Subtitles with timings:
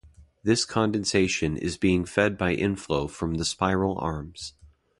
[0.41, 4.53] This condensation is being fed by inflow from the spiral arms.